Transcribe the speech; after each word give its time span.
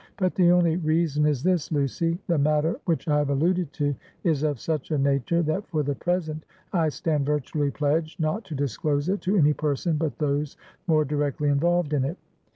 But 0.17 0.33
the 0.33 0.49
only 0.49 0.77
reason 0.77 1.27
is 1.27 1.43
this, 1.43 1.71
Lucy: 1.71 2.17
the 2.25 2.39
matter 2.39 2.79
which 2.85 3.07
I 3.07 3.19
have 3.19 3.29
alluded 3.29 3.71
to, 3.73 3.93
is 4.23 4.41
of 4.41 4.59
such 4.59 4.89
a 4.89 4.97
nature, 4.97 5.43
that, 5.43 5.67
for 5.67 5.83
the 5.83 5.93
present 5.93 6.43
I 6.73 6.89
stand 6.89 7.27
virtually 7.27 7.69
pledged 7.69 8.19
not 8.19 8.43
to 8.45 8.55
disclose 8.55 9.09
it 9.09 9.21
to 9.21 9.37
any 9.37 9.53
person 9.53 9.97
but 9.97 10.17
those 10.17 10.57
more 10.87 11.05
directly 11.05 11.49
involved 11.49 11.93
in 11.93 12.03
it. 12.03 12.17